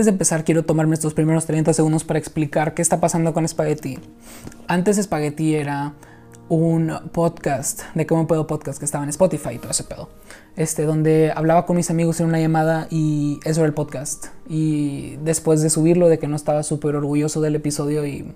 Antes 0.00 0.06
de 0.06 0.12
empezar, 0.12 0.44
quiero 0.46 0.64
tomarme 0.64 0.94
estos 0.94 1.12
primeros 1.12 1.44
30 1.44 1.74
segundos 1.74 2.04
para 2.04 2.18
explicar 2.18 2.72
qué 2.72 2.80
está 2.80 3.00
pasando 3.00 3.34
con 3.34 3.46
Spaghetti. 3.46 3.98
Antes 4.66 4.96
Spaghetti 4.96 5.56
era 5.56 5.92
un 6.48 6.90
podcast 7.12 7.82
de 7.94 8.06
cómo 8.06 8.26
puedo 8.26 8.46
podcast 8.46 8.78
que 8.78 8.86
estaba 8.86 9.04
en 9.04 9.10
Spotify 9.10 9.56
y 9.56 9.58
todo 9.58 9.72
ese 9.72 9.84
pedo. 9.84 10.08
Este, 10.56 10.84
donde 10.84 11.34
hablaba 11.36 11.66
con 11.66 11.76
mis 11.76 11.90
amigos 11.90 12.18
en 12.20 12.28
una 12.28 12.40
llamada 12.40 12.86
y 12.88 13.40
eso 13.44 13.60
era 13.60 13.66
el 13.66 13.74
podcast. 13.74 14.28
Y 14.48 15.16
después 15.16 15.60
de 15.60 15.68
subirlo, 15.68 16.08
de 16.08 16.18
que 16.18 16.28
no 16.28 16.36
estaba 16.36 16.62
súper 16.62 16.96
orgulloso 16.96 17.42
del 17.42 17.56
episodio 17.56 18.06
y 18.06 18.32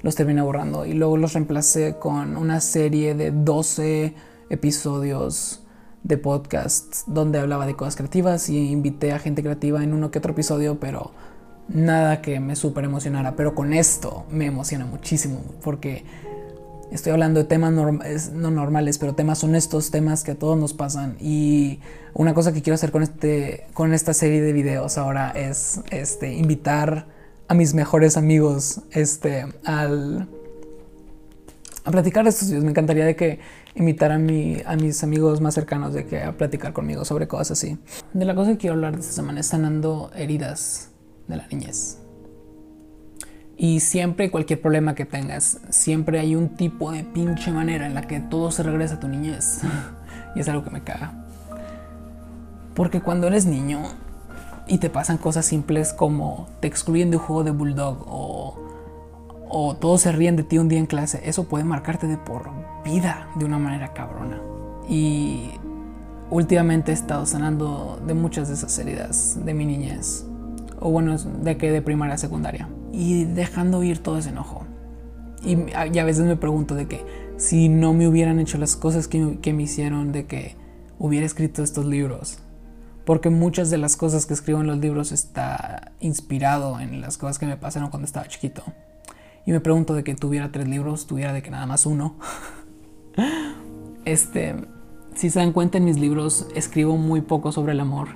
los 0.00 0.14
terminé 0.14 0.40
borrando. 0.40 0.86
Y 0.86 0.94
luego 0.94 1.18
los 1.18 1.34
reemplacé 1.34 1.96
con 1.98 2.38
una 2.38 2.62
serie 2.62 3.14
de 3.14 3.30
12 3.30 4.14
episodios 4.48 5.63
de 6.04 6.18
podcast 6.18 7.06
donde 7.06 7.40
hablaba 7.40 7.66
de 7.66 7.74
cosas 7.74 7.96
creativas 7.96 8.48
y 8.48 8.70
invité 8.70 9.12
a 9.12 9.18
gente 9.18 9.42
creativa 9.42 9.82
en 9.82 9.92
uno 9.92 10.10
que 10.10 10.18
otro 10.18 10.32
episodio, 10.32 10.78
pero 10.78 11.12
nada 11.68 12.20
que 12.20 12.38
me 12.40 12.54
súper 12.56 12.84
emocionara. 12.84 13.34
Pero 13.36 13.54
con 13.54 13.72
esto 13.72 14.24
me 14.30 14.46
emociona 14.46 14.84
muchísimo 14.84 15.40
porque 15.62 16.04
estoy 16.92 17.12
hablando 17.12 17.40
de 17.40 17.46
temas 17.46 17.72
no 17.72 18.50
normales, 18.50 18.98
pero 18.98 19.14
temas 19.14 19.42
honestos, 19.42 19.90
temas 19.90 20.22
que 20.22 20.32
a 20.32 20.38
todos 20.38 20.58
nos 20.58 20.74
pasan. 20.74 21.16
Y 21.20 21.80
una 22.12 22.34
cosa 22.34 22.52
que 22.52 22.62
quiero 22.62 22.74
hacer 22.74 22.92
con, 22.92 23.02
este, 23.02 23.66
con 23.72 23.94
esta 23.94 24.12
serie 24.12 24.42
de 24.42 24.52
videos 24.52 24.98
ahora 24.98 25.30
es 25.30 25.80
este, 25.90 26.34
invitar 26.34 27.06
a 27.48 27.54
mis 27.54 27.72
mejores 27.72 28.18
amigos 28.18 28.82
este, 28.90 29.46
al, 29.64 30.28
a 31.84 31.90
platicar 31.90 32.26
estos 32.26 32.48
videos. 32.48 32.64
Me 32.64 32.70
encantaría 32.70 33.06
de 33.06 33.16
que 33.16 33.40
invitar 33.74 34.12
a, 34.12 34.18
mi, 34.18 34.58
a 34.64 34.76
mis 34.76 35.02
amigos 35.02 35.40
más 35.40 35.54
cercanos 35.54 35.92
de 35.92 36.06
que 36.06 36.22
a 36.22 36.36
platicar 36.36 36.72
conmigo 36.72 37.04
sobre 37.04 37.26
cosas 37.26 37.52
así. 37.52 37.78
De 38.12 38.24
la 38.24 38.34
cosa 38.34 38.52
que 38.52 38.58
quiero 38.58 38.74
hablar 38.74 38.94
de 38.94 39.00
esta 39.00 39.12
semana 39.12 39.40
es 39.40 39.46
sanando 39.46 40.10
heridas 40.14 40.90
de 41.28 41.36
la 41.36 41.46
niñez. 41.48 41.98
Y 43.56 43.80
siempre 43.80 44.30
cualquier 44.30 44.60
problema 44.60 44.94
que 44.94 45.04
tengas, 45.04 45.60
siempre 45.70 46.18
hay 46.18 46.34
un 46.34 46.50
tipo 46.50 46.90
de 46.90 47.04
pinche 47.04 47.52
manera 47.52 47.86
en 47.86 47.94
la 47.94 48.02
que 48.02 48.20
todo 48.20 48.50
se 48.50 48.62
regresa 48.62 48.94
a 48.94 49.00
tu 49.00 49.08
niñez. 49.08 49.60
y 50.34 50.40
es 50.40 50.48
algo 50.48 50.64
que 50.64 50.70
me 50.70 50.82
caga. 50.82 51.24
Porque 52.74 53.00
cuando 53.00 53.28
eres 53.28 53.46
niño 53.46 53.82
y 54.66 54.78
te 54.78 54.90
pasan 54.90 55.18
cosas 55.18 55.46
simples 55.46 55.92
como 55.92 56.48
te 56.60 56.66
excluyen 56.66 57.10
de 57.10 57.18
un 57.18 57.22
juego 57.22 57.44
de 57.44 57.50
bulldog 57.50 58.04
o 58.06 58.64
o 59.56 59.76
todos 59.76 60.00
se 60.00 60.10
ríen 60.10 60.34
de 60.34 60.42
ti 60.42 60.58
un 60.58 60.68
día 60.68 60.80
en 60.80 60.86
clase, 60.86 61.20
eso 61.24 61.44
puede 61.44 61.62
marcarte 61.62 62.08
de 62.08 62.16
por 62.16 62.50
vida 62.84 63.28
de 63.36 63.44
una 63.44 63.58
manera 63.58 63.92
cabrona. 63.92 64.40
Y 64.88 65.50
últimamente 66.30 66.92
he 66.92 66.94
estado 66.94 67.26
sanando 67.26 68.00
de 68.06 68.14
muchas 68.14 68.48
de 68.48 68.54
esas 68.54 68.78
heridas 68.78 69.38
de 69.44 69.54
mi 69.54 69.66
niñez, 69.66 70.26
o 70.80 70.90
bueno, 70.90 71.16
de 71.16 71.56
que 71.56 71.70
de 71.70 71.82
primaria 71.82 72.14
a 72.14 72.18
secundaria, 72.18 72.68
y 72.92 73.24
dejando 73.24 73.82
ir 73.82 73.98
todo 73.98 74.18
ese 74.18 74.30
enojo. 74.30 74.66
Y, 75.42 75.72
a 75.74 76.04
veces 76.04 76.24
me 76.24 76.36
pregunto 76.36 76.74
de 76.74 76.86
que 76.86 77.04
si 77.36 77.68
no 77.68 77.92
me 77.92 78.08
hubieran 78.08 78.38
hecho 78.40 78.58
las 78.58 78.76
cosas 78.76 79.08
que, 79.08 79.38
que 79.40 79.52
me 79.52 79.64
hicieron, 79.64 80.12
de 80.12 80.26
que 80.26 80.56
hubiera 80.98 81.26
escrito 81.26 81.62
estos 81.62 81.84
libros, 81.84 82.38
porque 83.04 83.28
muchas 83.28 83.70
de 83.70 83.78
las 83.78 83.96
cosas 83.96 84.26
que 84.26 84.34
escribo 84.34 84.60
en 84.60 84.66
los 84.66 84.78
libros 84.78 85.12
está 85.12 85.92
inspirado 86.00 86.80
en 86.80 87.00
las 87.00 87.18
cosas 87.18 87.38
que 87.38 87.46
me 87.46 87.56
pasaron 87.56 87.90
cuando 87.90 88.06
estaba 88.06 88.26
chiquito. 88.26 88.62
Y 89.46 89.52
me 89.52 89.60
pregunto 89.60 89.94
de 89.94 90.04
que 90.04 90.14
tuviera 90.14 90.50
tres 90.50 90.66
libros, 90.68 91.06
tuviera 91.06 91.34
de 91.34 91.42
que 91.42 91.50
nada 91.50 91.66
más 91.66 91.84
uno. 91.86 92.16
este, 94.04 94.56
si 95.14 95.30
se 95.30 95.38
dan 95.38 95.52
cuenta 95.52 95.78
en 95.78 95.84
mis 95.84 95.98
libros, 95.98 96.46
escribo 96.54 96.96
muy 96.96 97.20
poco 97.20 97.52
sobre 97.52 97.72
el 97.72 97.80
amor 97.80 98.08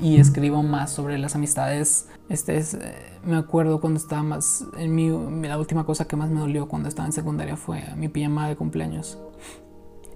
y 0.00 0.16
escribo 0.16 0.62
más 0.62 0.90
sobre 0.92 1.18
las 1.18 1.34
amistades. 1.34 2.08
Este 2.28 2.56
es, 2.56 2.74
eh, 2.74 2.94
me 3.24 3.36
acuerdo 3.36 3.80
cuando 3.80 3.98
estaba 3.98 4.22
más, 4.22 4.64
en 4.76 4.94
mi, 4.94 5.08
la 5.46 5.58
última 5.58 5.84
cosa 5.84 6.06
que 6.06 6.16
más 6.16 6.30
me 6.30 6.40
dolió 6.40 6.68
cuando 6.68 6.88
estaba 6.88 7.06
en 7.06 7.12
secundaria 7.12 7.56
fue 7.56 7.82
mi 7.96 8.08
pijama 8.08 8.48
de 8.48 8.56
cumpleaños. 8.56 9.18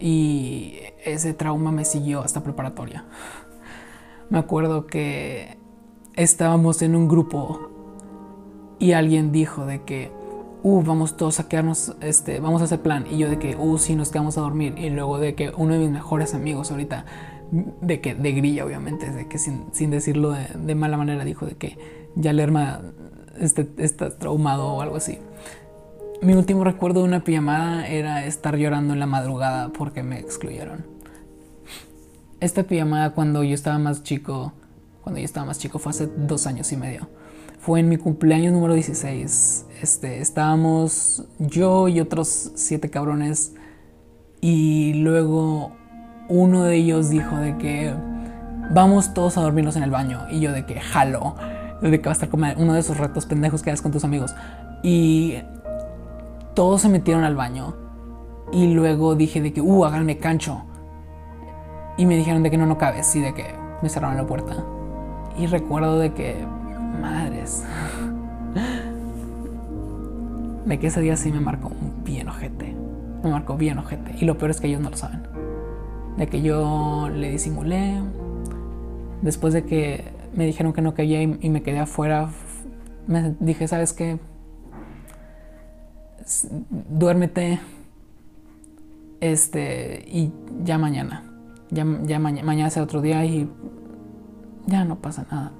Y 0.00 0.76
ese 1.04 1.34
trauma 1.34 1.72
me 1.72 1.84
siguió 1.84 2.20
hasta 2.20 2.42
preparatoria. 2.42 3.04
Me 4.30 4.38
acuerdo 4.38 4.86
que 4.86 5.58
estábamos 6.14 6.82
en 6.82 6.94
un 6.94 7.08
grupo 7.08 7.70
y 8.78 8.92
alguien 8.92 9.32
dijo 9.32 9.66
de 9.66 9.82
que 9.82 10.12
uh, 10.62 10.82
vamos 10.82 11.16
todos 11.16 11.40
a 11.40 11.48
quedarnos, 11.48 11.94
este, 12.00 12.40
vamos 12.40 12.60
a 12.62 12.64
hacer 12.64 12.80
plan. 12.80 13.06
Y 13.10 13.18
yo 13.18 13.28
de 13.28 13.38
que, 13.38 13.56
uh, 13.56 13.78
sí, 13.78 13.94
nos 13.94 14.10
quedamos 14.10 14.38
a 14.38 14.40
dormir. 14.40 14.74
Y 14.78 14.90
luego 14.90 15.18
de 15.18 15.34
que 15.34 15.50
uno 15.56 15.74
de 15.74 15.80
mis 15.80 15.90
mejores 15.90 16.34
amigos 16.34 16.70
ahorita, 16.70 17.04
de 17.50 18.00
que, 18.00 18.14
de 18.14 18.32
grilla 18.32 18.64
obviamente, 18.64 19.10
de 19.10 19.28
que 19.28 19.38
sin, 19.38 19.66
sin 19.72 19.90
decirlo 19.90 20.32
de, 20.32 20.74
mala 20.74 20.96
manera, 20.96 21.24
dijo 21.24 21.46
de 21.46 21.56
que 21.56 21.78
ya 22.14 22.32
Lerma 22.32 22.80
este, 23.38 23.68
está 23.78 24.18
traumado 24.18 24.68
o 24.68 24.82
algo 24.82 24.96
así. 24.96 25.18
Mi 26.20 26.34
último 26.34 26.64
recuerdo 26.64 27.00
de 27.00 27.08
una 27.08 27.22
pijamada 27.22 27.86
era 27.86 28.26
estar 28.26 28.56
llorando 28.56 28.92
en 28.92 29.00
la 29.00 29.06
madrugada 29.06 29.68
porque 29.70 30.02
me 30.02 30.18
excluyeron. 30.18 30.84
Esta 32.40 32.64
pijamada 32.64 33.10
cuando 33.10 33.44
yo 33.44 33.54
estaba 33.54 33.78
más 33.78 34.02
chico, 34.02 34.52
cuando 35.02 35.20
yo 35.20 35.24
estaba 35.24 35.46
más 35.46 35.58
chico 35.58 35.78
fue 35.78 35.90
hace 35.90 36.06
dos 36.06 36.46
años 36.46 36.70
y 36.72 36.76
medio 36.76 37.08
fue 37.58 37.80
en 37.80 37.88
mi 37.88 37.96
cumpleaños 37.96 38.52
número 38.52 38.74
16. 38.74 39.66
Este, 39.82 40.20
estábamos 40.20 41.24
yo 41.38 41.88
y 41.88 42.00
otros 42.00 42.52
siete 42.54 42.90
cabrones. 42.90 43.54
Y 44.40 44.94
luego 44.94 45.72
uno 46.28 46.64
de 46.64 46.76
ellos 46.76 47.10
dijo 47.10 47.36
de 47.36 47.56
que 47.58 47.92
vamos 48.70 49.12
todos 49.12 49.36
a 49.38 49.42
dormirnos 49.42 49.76
en 49.76 49.82
el 49.82 49.90
baño. 49.90 50.26
Y 50.30 50.40
yo 50.40 50.52
de 50.52 50.64
que 50.66 50.80
jalo. 50.80 51.34
De 51.82 52.00
que 52.00 52.04
va 52.04 52.12
a 52.12 52.14
estar 52.14 52.28
como 52.28 52.46
uno 52.56 52.74
de 52.74 52.80
esos 52.80 52.96
retos 52.96 53.26
pendejos 53.26 53.62
que 53.62 53.70
haces 53.70 53.82
con 53.82 53.92
tus 53.92 54.04
amigos. 54.04 54.34
Y 54.82 55.38
todos 56.54 56.82
se 56.82 56.88
metieron 56.88 57.24
al 57.24 57.34
baño. 57.34 57.74
Y 58.52 58.72
luego 58.72 59.14
dije 59.14 59.42
de 59.42 59.52
que, 59.52 59.60
uh, 59.60 59.84
háganme 59.84 60.18
cancho. 60.18 60.62
Y 61.96 62.06
me 62.06 62.16
dijeron 62.16 62.42
de 62.42 62.50
que 62.50 62.56
no, 62.56 62.66
no 62.66 62.78
cabes. 62.78 63.14
Y 63.16 63.20
de 63.20 63.34
que 63.34 63.44
me 63.82 63.88
cerraron 63.88 64.16
la 64.16 64.26
puerta. 64.26 64.64
Y 65.36 65.46
recuerdo 65.46 65.98
de 65.98 66.14
que 66.14 66.46
Madres. 67.00 67.64
De 70.64 70.78
que 70.78 70.88
ese 70.88 71.00
día 71.00 71.16
sí 71.16 71.32
me 71.32 71.40
marcó 71.40 71.72
bien 72.04 72.28
ojete. 72.28 72.76
Me 73.22 73.30
marcó 73.30 73.56
bien 73.56 73.78
ojete. 73.78 74.14
Y 74.20 74.24
lo 74.24 74.36
peor 74.36 74.50
es 74.50 74.60
que 74.60 74.68
ellos 74.68 74.80
no 74.80 74.90
lo 74.90 74.96
saben. 74.96 75.22
De 76.16 76.26
que 76.26 76.42
yo 76.42 77.08
le 77.08 77.30
disimulé. 77.30 78.00
Después 79.22 79.54
de 79.54 79.64
que 79.64 80.04
me 80.34 80.46
dijeron 80.46 80.72
que 80.72 80.82
no 80.82 80.94
quería 80.94 81.22
y, 81.22 81.48
me 81.48 81.62
quedé 81.62 81.78
afuera, 81.78 82.30
me 83.06 83.34
dije, 83.40 83.66
¿sabes 83.66 83.92
qué? 83.92 84.18
Duérmete. 86.90 87.60
Este, 89.20 90.04
y 90.06 90.32
ya 90.64 90.78
mañana. 90.78 91.24
Ya, 91.70 91.84
mañana 91.84 92.70
será 92.70 92.84
otro 92.84 93.00
día 93.00 93.24
y 93.24 93.48
ya 94.66 94.84
no 94.84 94.96
pasa 94.96 95.26
nada 95.30 95.52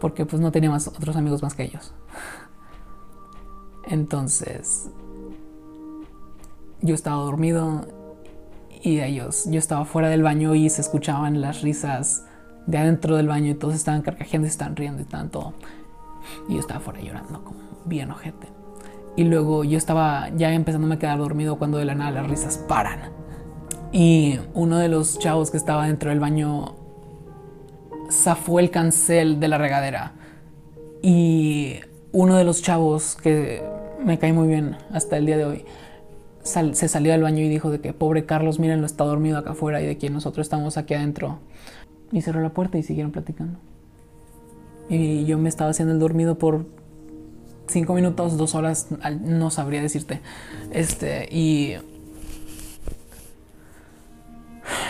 porque 0.00 0.26
pues 0.26 0.40
no 0.40 0.52
teníamos 0.52 0.88
otros 0.88 1.16
amigos 1.16 1.42
más 1.42 1.54
que 1.54 1.64
ellos. 1.64 1.92
Entonces, 3.86 4.90
yo 6.80 6.94
estaba 6.94 7.16
dormido 7.16 7.86
y 8.82 9.00
ellos, 9.00 9.46
yo 9.50 9.58
estaba 9.58 9.84
fuera 9.84 10.08
del 10.08 10.22
baño 10.22 10.54
y 10.54 10.68
se 10.68 10.80
escuchaban 10.80 11.40
las 11.40 11.62
risas 11.62 12.26
de 12.66 12.78
adentro 12.78 13.16
del 13.16 13.28
baño 13.28 13.50
y 13.50 13.54
todos 13.54 13.74
estaban 13.74 14.02
carcajeando 14.02 14.46
y 14.46 14.50
estaban 14.50 14.76
riendo 14.76 15.02
y 15.02 15.06
tanto. 15.06 15.54
Y 16.48 16.54
yo 16.54 16.60
estaba 16.60 16.80
fuera 16.80 17.00
llorando 17.00 17.44
como 17.44 17.60
bien 17.84 18.10
ojete. 18.10 18.48
Y 19.16 19.24
luego 19.24 19.64
yo 19.64 19.78
estaba 19.78 20.28
ya 20.36 20.52
empezando 20.52 20.92
a 20.92 20.98
quedar 20.98 21.18
dormido 21.18 21.56
cuando 21.56 21.78
de 21.78 21.84
la 21.84 21.94
nada 21.94 22.10
las 22.10 22.28
risas 22.28 22.58
paran. 22.58 23.12
Y 23.92 24.40
uno 24.54 24.78
de 24.78 24.88
los 24.88 25.18
chavos 25.18 25.50
que 25.50 25.56
estaba 25.56 25.86
dentro 25.86 26.10
del 26.10 26.20
baño 26.20 26.74
zafó 28.10 28.60
el 28.60 28.70
cancel 28.70 29.40
de 29.40 29.48
la 29.48 29.58
regadera. 29.58 30.12
Y 31.02 31.80
uno 32.12 32.36
de 32.36 32.44
los 32.44 32.62
chavos 32.62 33.16
que 33.16 33.62
me 34.04 34.18
cae 34.18 34.32
muy 34.32 34.48
bien 34.48 34.76
hasta 34.92 35.16
el 35.16 35.26
día 35.26 35.36
de 35.36 35.44
hoy 35.44 35.64
se 36.44 36.88
salió 36.88 37.12
del 37.12 37.22
baño 37.22 37.42
y 37.42 37.48
dijo 37.48 37.70
de 37.70 37.80
que 37.80 37.92
pobre 37.92 38.26
Carlos, 38.26 38.58
lo 38.58 38.86
está 38.86 39.04
dormido 39.04 39.38
acá 39.38 39.52
afuera 39.52 39.80
y 39.80 39.86
de 39.86 39.96
que 39.96 40.10
nosotros 40.10 40.44
estamos 40.44 40.76
aquí 40.76 40.94
adentro. 40.94 41.38
Y 42.12 42.20
cerró 42.20 42.40
la 42.42 42.50
puerta 42.50 42.78
y 42.78 42.82
siguieron 42.82 43.12
platicando. 43.12 43.58
Y 44.88 45.24
yo 45.24 45.38
me 45.38 45.48
estaba 45.48 45.70
haciendo 45.70 45.94
el 45.94 46.00
dormido 46.00 46.38
por 46.38 46.66
cinco 47.66 47.94
minutos, 47.94 48.36
dos 48.36 48.54
horas, 48.54 48.88
no 49.22 49.50
sabría 49.50 49.80
decirte. 49.80 50.20
Este, 50.70 51.28
y. 51.34 51.76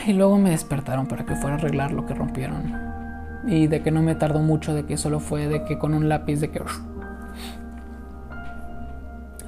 Y 0.06 0.12
luego 0.12 0.36
me 0.38 0.50
despertaron 0.50 1.06
para 1.06 1.24
que 1.24 1.34
fuera 1.36 1.56
a 1.56 1.58
arreglar 1.58 1.92
lo 1.92 2.04
que 2.04 2.14
rompieron 2.14 2.83
y 3.46 3.66
de 3.66 3.82
que 3.82 3.90
no 3.90 4.02
me 4.02 4.14
tardó 4.14 4.40
mucho, 4.40 4.74
de 4.74 4.84
que 4.84 4.96
solo 4.96 5.20
fue 5.20 5.48
de 5.48 5.64
que 5.64 5.78
con 5.78 5.94
un 5.94 6.08
lápiz, 6.08 6.40
de 6.40 6.50
que... 6.50 6.62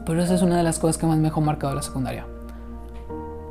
Pero 0.04 0.22
esa 0.22 0.34
es 0.34 0.42
una 0.42 0.56
de 0.56 0.62
las 0.62 0.78
cosas 0.78 0.98
que 0.98 1.06
más 1.06 1.16
me 1.16 1.24
dejó 1.24 1.40
marcado 1.40 1.70
de 1.70 1.76
la 1.76 1.82
secundaria. 1.82 2.26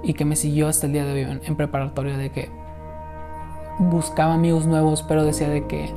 Y 0.03 0.13
que 0.13 0.23
me 0.23 0.35
siguió 0.35 0.67
hasta 0.67 0.85
el 0.85 0.93
día 0.93 1.03
de 1.03 1.25
hoy 1.25 1.39
en, 1.43 1.55
preparatoria, 1.55 2.17
de 2.17 2.29
que 2.29 2.49
buscaba 3.79 4.35
amigos 4.35 4.65
nuevos, 4.65 5.03
pero 5.03 5.25
decía 5.25 5.49
de 5.49 5.65
que 5.67 5.89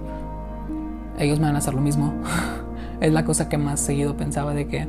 ellos 1.19 1.39
me 1.39 1.47
van 1.47 1.55
a 1.55 1.59
hacer 1.59 1.75
lo 1.75 1.81
mismo. 1.81 2.15
es 3.01 3.13
la 3.13 3.25
cosa 3.25 3.49
que 3.49 3.59
más 3.59 3.81
seguido 3.81 4.17
pensaba 4.17 4.55
de 4.55 4.67
que 4.67 4.89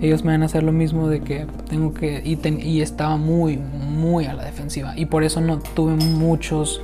ellos 0.00 0.24
me 0.24 0.32
van 0.32 0.42
a 0.42 0.46
hacer 0.46 0.62
lo 0.62 0.72
mismo 0.72 1.08
de 1.08 1.20
que 1.20 1.46
tengo 1.68 1.92
que 1.92 2.22
y 2.24 2.80
estaba 2.80 3.18
muy 3.18 3.58
muy 3.58 4.24
a 4.24 4.32
la 4.32 4.44
defensiva 4.44 4.94
y 4.96 5.04
por 5.04 5.24
eso 5.24 5.42
no 5.42 5.58
tuve 5.58 5.92
muchos 5.92 6.80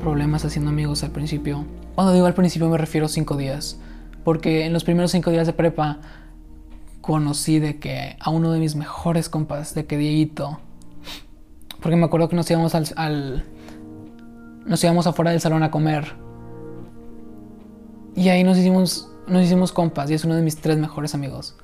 problemas 0.00 0.44
haciendo 0.44 0.70
amigos 0.70 1.04
al 1.04 1.10
principio. 1.10 1.64
Cuando 1.94 2.12
digo 2.12 2.26
al 2.26 2.34
principio 2.34 2.68
me 2.68 2.78
refiero 2.78 3.06
a 3.06 3.08
cinco 3.08 3.36
días, 3.36 3.78
porque 4.24 4.64
en 4.66 4.72
los 4.72 4.84
primeros 4.84 5.12
cinco 5.12 5.30
días 5.30 5.46
de 5.46 5.52
prepa 5.52 6.00
conocí 7.00 7.58
de 7.58 7.78
que 7.78 8.16
a 8.18 8.30
uno 8.30 8.52
de 8.52 8.58
mis 8.58 8.74
mejores 8.74 9.28
compas, 9.28 9.74
de 9.74 9.86
que 9.86 9.96
Dieguito, 9.96 10.58
porque 11.80 11.96
me 11.96 12.04
acuerdo 12.04 12.28
que 12.28 12.36
nos 12.36 12.50
íbamos 12.50 12.74
al, 12.74 12.86
al 12.96 13.44
nos 14.66 14.82
íbamos 14.82 15.06
afuera 15.06 15.30
del 15.30 15.40
salón 15.40 15.62
a 15.62 15.70
comer 15.70 16.14
y 18.14 18.28
ahí 18.28 18.44
nos 18.44 18.58
hicimos 18.58 19.08
nos 19.26 19.44
hicimos 19.44 19.72
compas 19.72 20.10
y 20.10 20.14
es 20.14 20.24
uno 20.24 20.34
de 20.34 20.42
mis 20.42 20.56
tres 20.56 20.78
mejores 20.78 21.14
amigos. 21.14 21.56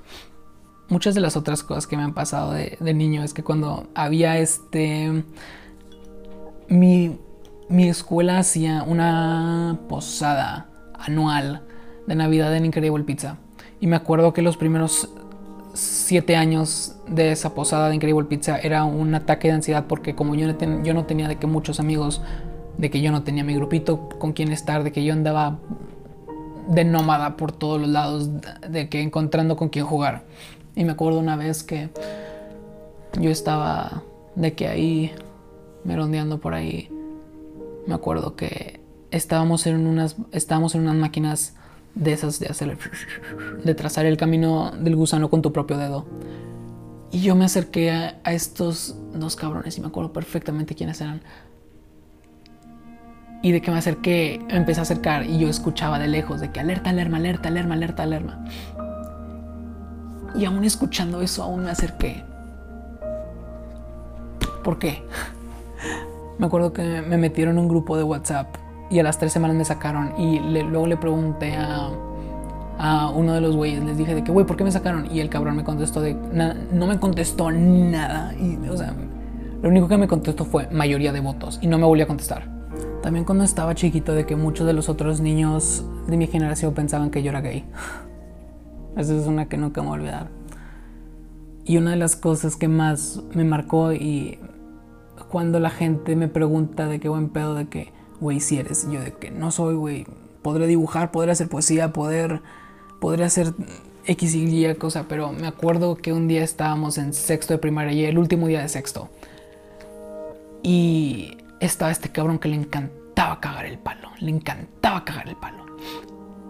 Muchas 0.88 1.16
de 1.16 1.20
las 1.20 1.36
otras 1.36 1.64
cosas 1.64 1.88
que 1.88 1.96
me 1.96 2.04
han 2.04 2.14
pasado 2.14 2.52
de, 2.52 2.76
de 2.78 2.94
niño 2.94 3.24
es 3.24 3.34
que 3.34 3.42
cuando 3.42 3.88
había 3.94 4.38
este 4.38 5.24
mi 6.68 7.18
mi 7.68 7.88
escuela 7.88 8.38
hacía 8.38 8.82
una 8.82 9.78
posada 9.88 10.68
anual 10.94 11.62
de 12.06 12.14
Navidad 12.14 12.54
en 12.54 12.64
Incredible 12.66 13.04
Pizza. 13.04 13.38
Y 13.80 13.86
me 13.86 13.96
acuerdo 13.96 14.32
que 14.32 14.42
los 14.42 14.56
primeros 14.56 15.10
siete 15.74 16.36
años 16.36 16.96
de 17.08 17.32
esa 17.32 17.54
posada 17.54 17.88
de 17.88 17.96
Incredible 17.96 18.26
Pizza 18.28 18.58
era 18.58 18.84
un 18.84 19.14
ataque 19.14 19.48
de 19.48 19.54
ansiedad 19.54 19.86
porque 19.86 20.14
como 20.14 20.34
yo 20.34 20.46
no, 20.46 21.04
tenía 21.04 21.28
de 21.28 21.36
que 21.36 21.46
muchos 21.46 21.80
amigos, 21.80 22.22
de 22.78 22.90
que 22.90 23.00
yo 23.00 23.12
no 23.12 23.22
tenía 23.22 23.44
mi 23.44 23.54
grupito 23.54 24.08
con 24.08 24.32
quien 24.32 24.52
estar, 24.52 24.84
de 24.84 24.92
que 24.92 25.04
yo 25.04 25.12
andaba 25.12 25.58
de 26.68 26.84
nómada 26.84 27.36
por 27.36 27.52
todos 27.52 27.80
los 27.80 27.90
lados, 27.90 28.30
de 28.68 28.88
que 28.88 29.02
encontrando 29.02 29.56
con 29.56 29.68
quién 29.68 29.84
jugar. 29.84 30.24
Y 30.74 30.84
me 30.84 30.92
acuerdo 30.92 31.18
una 31.18 31.36
vez 31.36 31.62
que 31.62 31.90
yo 33.20 33.30
estaba 33.30 34.02
de 34.34 34.54
que 34.54 34.68
ahí 34.68 35.12
merondeando 35.84 36.38
por 36.38 36.54
ahí 36.54 36.90
me 37.86 37.94
acuerdo 37.94 38.36
que 38.36 38.80
estábamos 39.10 39.66
en 39.66 39.86
unas, 39.86 40.16
estábamos 40.32 40.74
en 40.74 40.82
unas 40.82 40.96
máquinas 40.96 41.54
de 41.94 42.12
esas 42.12 42.38
de 42.38 42.46
hacer, 42.46 42.78
de 43.64 43.74
trazar 43.74 44.06
el 44.06 44.16
camino 44.16 44.72
del 44.78 44.96
gusano 44.96 45.30
con 45.30 45.42
tu 45.42 45.52
propio 45.52 45.78
dedo. 45.78 46.06
Y 47.10 47.20
yo 47.20 47.34
me 47.34 47.44
acerqué 47.44 47.90
a, 47.90 48.20
estos 48.32 48.96
dos 49.14 49.36
cabrones 49.36 49.78
y 49.78 49.80
me 49.80 49.86
acuerdo 49.86 50.12
perfectamente 50.12 50.74
quiénes 50.74 51.00
eran. 51.00 51.22
Y 53.42 53.52
de 53.52 53.62
que 53.62 53.70
me 53.70 53.78
acerqué, 53.78 54.44
empecé 54.48 54.80
a 54.80 54.82
acercar 54.82 55.24
y 55.24 55.38
yo 55.38 55.48
escuchaba 55.48 55.98
de 55.98 56.08
lejos 56.08 56.40
de 56.40 56.50
que 56.50 56.60
alerta, 56.60 56.90
alerta, 56.90 57.16
alerta, 57.16 57.48
alerta, 57.48 57.74
alerta, 57.74 58.02
alerta. 58.02 58.44
Y 60.34 60.44
aún 60.44 60.64
escuchando 60.64 61.22
eso, 61.22 61.42
aún 61.42 61.64
me 61.64 61.70
acerqué. 61.70 62.24
¿Por 64.62 64.78
qué? 64.78 65.02
Me 66.38 66.46
acuerdo 66.46 66.72
que 66.72 67.02
me 67.02 67.16
metieron 67.16 67.56
en 67.56 67.62
un 67.62 67.68
grupo 67.68 67.96
de 67.96 68.02
WhatsApp 68.02 68.56
y 68.90 68.98
a 68.98 69.02
las 69.02 69.18
tres 69.18 69.32
semanas 69.32 69.56
me 69.56 69.64
sacaron 69.64 70.12
y 70.18 70.38
luego 70.38 70.86
le 70.86 70.96
pregunté 70.96 71.56
a, 71.56 71.90
a 72.78 73.10
uno 73.10 73.32
de 73.32 73.40
los 73.40 73.56
güeyes, 73.56 73.82
les 73.82 73.96
dije 73.96 74.14
de 74.14 74.22
que, 74.22 74.32
güey, 74.32 74.46
¿por 74.46 74.56
qué 74.56 74.64
me 74.64 74.70
sacaron? 74.70 75.10
Y 75.10 75.20
el 75.20 75.28
cabrón 75.28 75.56
me 75.56 75.64
contestó 75.64 76.00
de, 76.00 76.14
no 76.14 76.86
me 76.86 76.98
contestó 76.98 77.50
nada. 77.50 78.34
Y, 78.34 78.56
o 78.68 78.76
sea, 78.76 78.94
lo 79.62 79.68
único 79.68 79.88
que 79.88 79.96
me 79.96 80.08
contestó 80.08 80.44
fue 80.44 80.68
mayoría 80.70 81.12
de 81.12 81.20
votos 81.20 81.58
y 81.62 81.66
no 81.66 81.78
me 81.78 81.86
volvió 81.86 82.04
a 82.04 82.08
contestar. 82.08 82.54
También 83.02 83.24
cuando 83.24 83.44
estaba 83.44 83.74
chiquito 83.74 84.14
de 84.14 84.26
que 84.26 84.36
muchos 84.36 84.66
de 84.66 84.72
los 84.72 84.88
otros 84.88 85.20
niños 85.20 85.84
de 86.06 86.16
mi 86.16 86.26
generación 86.26 86.74
pensaban 86.74 87.10
que 87.10 87.22
yo 87.22 87.30
era 87.30 87.40
gay. 87.40 87.64
Esa 88.96 89.14
es 89.14 89.26
una 89.26 89.48
que 89.48 89.56
nunca 89.56 89.80
me 89.80 89.88
voy 89.88 89.98
a 89.98 90.00
olvidar. 90.00 90.28
Y 91.64 91.78
una 91.78 91.92
de 91.92 91.96
las 91.96 92.14
cosas 92.14 92.56
que 92.56 92.68
más 92.68 93.22
me 93.34 93.44
marcó 93.44 93.92
y 93.92 94.38
cuando 95.28 95.60
la 95.60 95.70
gente 95.70 96.16
me 96.16 96.28
pregunta 96.28 96.86
de 96.86 97.00
qué 97.00 97.08
buen 97.08 97.28
pedo, 97.28 97.54
de 97.54 97.68
que, 97.68 97.92
güey, 98.20 98.40
si 98.40 98.58
eres, 98.58 98.86
yo 98.90 99.00
de 99.00 99.12
que 99.12 99.30
no 99.30 99.50
soy, 99.50 99.74
güey, 99.74 100.06
podré 100.42 100.66
dibujar, 100.66 101.10
podré 101.10 101.32
hacer 101.32 101.48
poesía, 101.48 101.92
poder, 101.92 102.42
podré 103.00 103.24
hacer 103.24 103.52
X 104.06 104.34
y 104.34 104.66
Y 104.66 104.74
cosa, 104.76 105.06
pero 105.08 105.32
me 105.32 105.46
acuerdo 105.46 105.96
que 105.96 106.12
un 106.12 106.28
día 106.28 106.44
estábamos 106.44 106.98
en 106.98 107.12
sexto 107.12 107.54
de 107.54 107.58
primaria 107.58 107.92
y 107.92 108.04
el 108.04 108.18
último 108.18 108.46
día 108.46 108.60
de 108.60 108.68
sexto. 108.68 109.08
Y 110.62 111.36
estaba 111.60 111.90
este 111.90 112.10
cabrón 112.10 112.38
que 112.38 112.48
le 112.48 112.56
encantaba 112.56 113.40
cagar 113.40 113.66
el 113.66 113.78
palo, 113.78 114.10
le 114.20 114.30
encantaba 114.30 115.04
cagar 115.04 115.28
el 115.28 115.36
palo. 115.36 115.66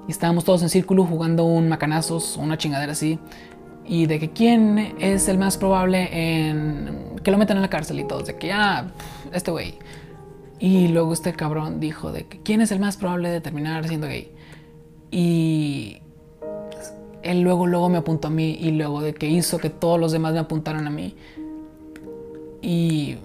Y 0.09 0.11
estábamos 0.11 0.45
todos 0.45 0.63
en 0.63 0.69
círculo 0.69 1.05
jugando 1.05 1.45
un 1.45 1.69
macanazos, 1.69 2.37
una 2.37 2.57
chingadera 2.57 2.93
así 2.93 3.19
y 3.89 4.07
de 4.07 4.19
que 4.19 4.31
quién 4.31 4.95
es 4.99 5.29
el 5.29 5.39
más 5.39 5.57
probable 5.57 6.09
en 6.13 7.06
que 7.27 7.33
lo 7.33 7.39
metan 7.39 7.57
en 7.57 7.63
la 7.63 7.71
cárcel 7.71 7.99
y 7.99 8.05
todos, 8.05 8.25
de 8.29 8.37
que, 8.37 8.53
ah, 8.53 8.87
este 9.33 9.51
güey. 9.51 9.75
Y 10.61 10.87
luego 10.87 11.13
este 11.13 11.33
cabrón 11.33 11.81
dijo 11.81 12.13
de 12.13 12.25
que 12.25 12.39
quién 12.39 12.61
es 12.61 12.71
el 12.71 12.79
más 12.79 12.97
probable 12.97 13.31
de 13.31 13.41
terminar 13.41 13.85
siendo 13.89 14.07
gay. 14.07 14.31
Y 15.11 15.97
él 17.25 17.41
luego, 17.41 17.67
luego 17.67 17.89
me 17.89 17.99
apuntó 17.99 18.29
a 18.29 18.31
mí 18.31 18.57
y 18.61 18.71
luego 18.71 19.03
de 19.03 19.13
que 19.13 19.27
hizo 19.27 19.59
que 19.59 19.71
todos 19.71 19.99
los 19.99 20.13
demás 20.13 20.35
me 20.35 20.39
apuntaran 20.39 20.87
a 20.87 20.91
mí. 20.91 21.17
Y 22.63 23.17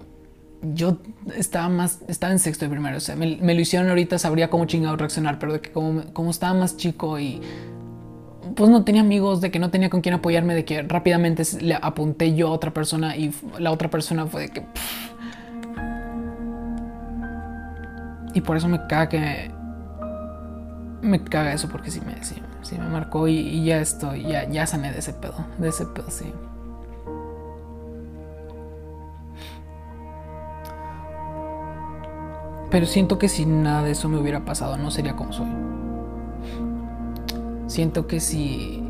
yo 0.62 0.98
estaba 1.36 1.68
más, 1.68 2.00
estaba 2.08 2.32
en 2.32 2.40
sexto 2.40 2.64
y 2.64 2.70
primero, 2.70 2.96
o 2.96 3.00
sea, 3.00 3.14
me, 3.14 3.36
lo 3.36 3.60
hicieron 3.60 3.88
ahorita, 3.88 4.18
sabría 4.18 4.50
cómo 4.50 4.64
chingado 4.64 4.96
reaccionar, 4.96 5.38
pero 5.38 5.52
de 5.52 5.60
que 5.60 5.70
como, 5.70 6.12
como 6.12 6.32
estaba 6.32 6.54
más 6.54 6.76
chico 6.76 7.20
y 7.20 7.40
pues 8.54 8.70
no 8.70 8.84
tenía 8.84 9.00
amigos, 9.02 9.40
de 9.40 9.50
que 9.50 9.58
no 9.58 9.70
tenía 9.70 9.90
con 9.90 10.00
quién 10.00 10.14
apoyarme, 10.14 10.54
de 10.54 10.64
que 10.64 10.82
rápidamente 10.82 11.42
le 11.60 11.74
apunté 11.74 12.34
yo 12.34 12.48
a 12.48 12.50
otra 12.52 12.72
persona 12.72 13.16
y 13.16 13.34
la 13.58 13.70
otra 13.70 13.90
persona 13.90 14.26
fue 14.26 14.42
de 14.42 14.48
que... 14.48 14.66
Y 18.34 18.40
por 18.40 18.56
eso 18.56 18.68
me 18.68 18.86
caga 18.86 19.08
que... 19.08 19.50
Me 21.02 21.22
caga 21.22 21.52
eso 21.52 21.68
porque 21.68 21.90
sí 21.90 22.00
me, 22.06 22.22
sí, 22.22 22.36
me 22.78 22.88
marcó 22.88 23.26
y, 23.26 23.64
ya 23.64 23.80
estoy, 23.80 24.22
ya, 24.22 24.48
ya 24.48 24.66
sané 24.66 24.92
de 24.92 25.00
ese 25.00 25.12
pedo, 25.12 25.34
de 25.58 25.68
ese 25.68 25.84
pedo, 25.86 26.10
sí. 26.10 26.32
Pero 32.70 32.86
siento 32.86 33.18
que 33.18 33.28
si 33.28 33.44
nada 33.44 33.82
de 33.82 33.90
eso 33.90 34.08
me 34.08 34.18
hubiera 34.18 34.44
pasado, 34.44 34.78
no 34.78 34.90
sería 34.90 35.14
como 35.14 35.32
soy. 35.32 35.81
Siento 37.72 38.06
que 38.06 38.20
si 38.20 38.82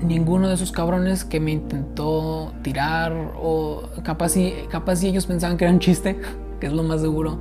ninguno 0.00 0.48
de 0.48 0.54
esos 0.54 0.72
cabrones 0.72 1.22
que 1.22 1.38
me 1.38 1.50
intentó 1.50 2.50
tirar 2.62 3.12
o 3.36 3.82
capaz 4.02 4.30
si, 4.30 4.54
capaz 4.70 4.96
si 4.96 5.08
ellos 5.08 5.26
pensaban 5.26 5.58
que 5.58 5.66
era 5.66 5.74
un 5.74 5.80
chiste, 5.80 6.18
que 6.60 6.68
es 6.68 6.72
lo 6.72 6.82
más 6.82 7.02
seguro, 7.02 7.40